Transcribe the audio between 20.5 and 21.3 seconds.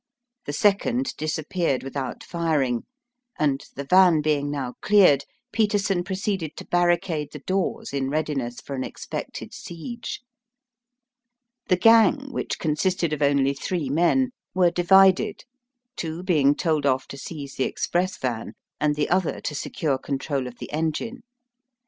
the engine.